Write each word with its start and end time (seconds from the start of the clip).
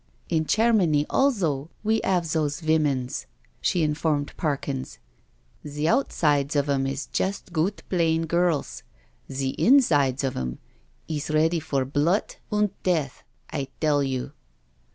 '* 0.19 0.29
In 0.35 0.45
Chairmany 0.45 1.05
alzo 1.11 1.69
we 1.83 2.01
'ave 2.01 2.27
does 2.27 2.59
vinmions/' 2.59 3.27
she 3.61 3.85
infonned 3.87 4.35
Parkins, 4.35 4.97
*' 5.31 5.63
dee 5.63 5.87
out 5.87 6.11
sides 6.11 6.55
of 6.55 6.67
'em 6.67 6.87
is 6.87 7.05
jest 7.05 7.53
goot 7.53 7.83
blain 7.87 8.25
gurls— 8.25 8.81
dee 9.29 9.53
insides 9.59 10.23
of 10.23 10.35
'em 10.35 10.57
is 11.07 11.29
ready 11.29 11.59
for 11.59 11.85
blut 11.85 12.39
unt 12.51 12.71
death, 12.81 13.21
I 13.53 13.67
dell 13.79 14.01
you." 14.01 14.31